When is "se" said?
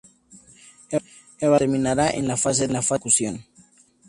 1.59-1.65